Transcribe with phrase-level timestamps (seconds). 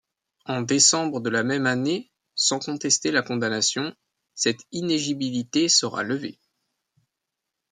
[0.45, 3.95] En décembre de la même année, sans contester la condamnation,
[4.33, 6.39] cette inéligibilité sera levée.